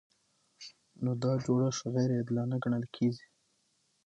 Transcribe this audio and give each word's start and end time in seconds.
نو 1.03 1.11
دا 1.23 1.31
جوړښت 1.45 1.83
غیر 1.93 2.09
عادلانه 2.17 2.57
ګڼل 2.63 2.85
کیږي. 2.95 3.25